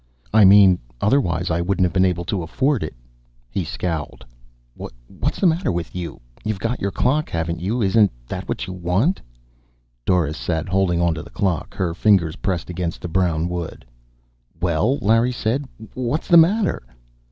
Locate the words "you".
5.95-6.19, 7.61-7.83, 8.65-8.73